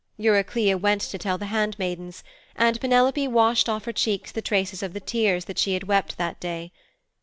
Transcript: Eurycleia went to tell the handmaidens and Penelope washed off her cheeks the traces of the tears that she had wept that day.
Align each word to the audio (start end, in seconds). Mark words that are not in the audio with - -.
Eurycleia 0.17 0.79
went 0.79 1.01
to 1.01 1.17
tell 1.19 1.37
the 1.37 1.45
handmaidens 1.53 2.23
and 2.55 2.81
Penelope 2.81 3.27
washed 3.27 3.69
off 3.69 3.85
her 3.85 3.93
cheeks 3.93 4.31
the 4.31 4.41
traces 4.41 4.81
of 4.81 4.93
the 4.93 4.99
tears 4.99 5.45
that 5.45 5.59
she 5.59 5.75
had 5.75 5.83
wept 5.83 6.17
that 6.17 6.39
day. 6.39 6.71